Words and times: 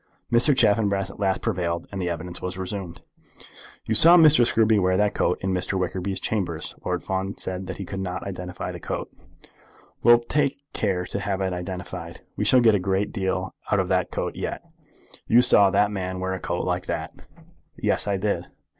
Mr. 0.33 0.57
Chaffanbrass 0.57 1.11
at 1.11 1.19
last 1.19 1.43
prevailed, 1.43 1.85
and 1.91 2.01
the 2.01 2.09
evidence 2.09 2.41
was 2.41 2.57
resumed. 2.57 3.03
"You 3.85 3.93
saw 3.93 4.17
Mr. 4.17 4.43
Scruby 4.47 4.79
wear 4.81 4.97
that 4.97 5.13
coat 5.13 5.37
in 5.41 5.53
Mr. 5.53 5.77
Wickerby's 5.77 6.19
chambers." 6.19 6.73
Lord 6.83 7.03
Fawn 7.03 7.37
said 7.37 7.67
that 7.67 7.77
he 7.77 7.85
could 7.85 7.99
not 7.99 8.23
identify 8.23 8.71
the 8.71 8.79
coat. 8.79 9.11
"We'll 10.01 10.17
take 10.17 10.59
care 10.73 11.05
to 11.05 11.19
have 11.19 11.39
it 11.39 11.53
identified. 11.53 12.21
We 12.35 12.45
shall 12.45 12.61
get 12.61 12.73
a 12.73 12.79
great 12.79 13.11
deal 13.13 13.53
out 13.71 13.79
of 13.79 13.89
that 13.89 14.09
coat 14.09 14.35
yet. 14.35 14.63
You 15.27 15.43
saw 15.43 15.69
that 15.69 15.91
man 15.91 16.19
wear 16.19 16.33
a 16.33 16.39
coat 16.39 16.63
like 16.63 16.87
that." 16.87 17.11
"Yes; 17.77 18.07
I 18.07 18.17
did." 18.17 18.47